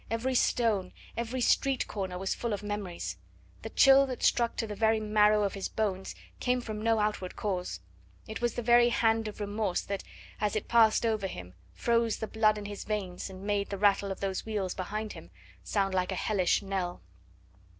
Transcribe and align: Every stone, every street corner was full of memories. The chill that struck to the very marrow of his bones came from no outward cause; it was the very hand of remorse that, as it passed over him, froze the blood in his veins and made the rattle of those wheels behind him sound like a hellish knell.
Every 0.09 0.33
stone, 0.33 0.93
every 1.15 1.41
street 1.41 1.87
corner 1.87 2.17
was 2.17 2.33
full 2.33 2.53
of 2.53 2.63
memories. 2.63 3.17
The 3.61 3.69
chill 3.69 4.07
that 4.07 4.23
struck 4.23 4.55
to 4.55 4.65
the 4.65 4.73
very 4.73 4.99
marrow 4.99 5.43
of 5.43 5.53
his 5.53 5.69
bones 5.69 6.15
came 6.39 6.59
from 6.59 6.81
no 6.81 6.97
outward 6.97 7.35
cause; 7.35 7.81
it 8.27 8.41
was 8.41 8.55
the 8.55 8.63
very 8.63 8.89
hand 8.89 9.27
of 9.27 9.39
remorse 9.39 9.81
that, 9.81 10.01
as 10.39 10.55
it 10.55 10.67
passed 10.67 11.05
over 11.05 11.27
him, 11.27 11.53
froze 11.71 12.17
the 12.17 12.25
blood 12.25 12.57
in 12.57 12.65
his 12.65 12.83
veins 12.83 13.29
and 13.29 13.43
made 13.43 13.69
the 13.69 13.77
rattle 13.77 14.11
of 14.11 14.21
those 14.21 14.43
wheels 14.43 14.73
behind 14.73 15.13
him 15.13 15.29
sound 15.63 15.93
like 15.93 16.11
a 16.11 16.15
hellish 16.15 16.63
knell. 16.63 17.03